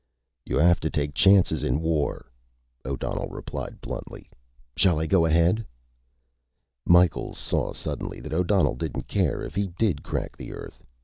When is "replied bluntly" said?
3.29-4.31